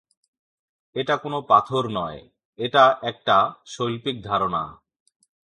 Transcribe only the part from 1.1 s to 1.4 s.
কোন